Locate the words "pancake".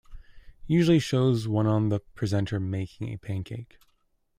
3.17-3.77